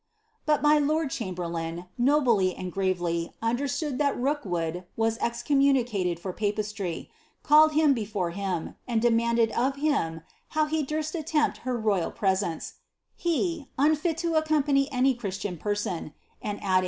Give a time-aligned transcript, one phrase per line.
[0.47, 7.07] "But my lord chamberlain, nobly and gravelv understanding that Rookwood was excommunicated for papisirv,
[7.45, 10.21] calleil liim before him, and demanded of him
[10.57, 12.79] how he durst attempt her roval presence—
[13.19, 16.79] Ac, unfil to accompany any Christian person;" and adilins.